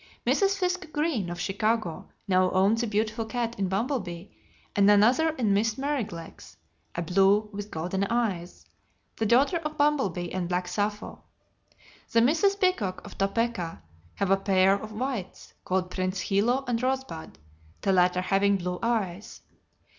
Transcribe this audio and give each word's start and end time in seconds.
Mrs. 0.25 0.57
Fisk 0.57 0.91
Greene, 0.91 1.29
of 1.29 1.39
Chicago, 1.39 2.09
now 2.27 2.49
owns 2.53 2.81
a 2.81 2.87
beautiful 2.87 3.23
cat 3.23 3.59
in 3.59 3.69
Bumble 3.69 3.99
Bee, 3.99 4.35
and 4.75 4.89
another 4.89 5.29
in 5.35 5.53
Miss 5.53 5.75
Merrylegs, 5.75 6.57
a 6.95 7.03
blue 7.03 7.51
with 7.53 7.69
golden 7.69 8.05
eyes, 8.05 8.65
the 9.17 9.27
daughter 9.27 9.57
of 9.57 9.77
Bumble 9.77 10.09
Bee 10.09 10.31
and 10.31 10.49
Black 10.49 10.67
Sapho. 10.67 11.21
The 12.13 12.19
Misses 12.21 12.55
Peacock, 12.55 13.05
of 13.05 13.15
Topeka, 13.19 13.83
have 14.15 14.31
a 14.31 14.37
pair 14.37 14.73
of 14.73 14.91
whites 14.91 15.53
called 15.63 15.91
Prince 15.91 16.19
Hilo 16.21 16.63
and 16.67 16.81
Rosebud, 16.81 17.37
the 17.81 17.91
latter 17.93 18.21
having 18.21 18.57
blue 18.57 18.79
eyes. 18.81 19.41